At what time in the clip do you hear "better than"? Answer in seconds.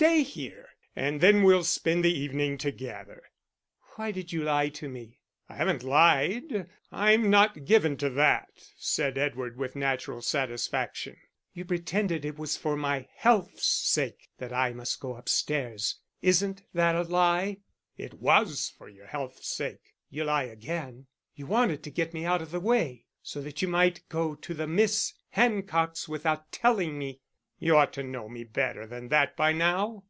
28.44-29.08